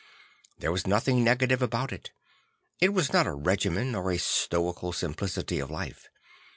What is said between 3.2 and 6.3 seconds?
a regimen or a stoical simplicity of life.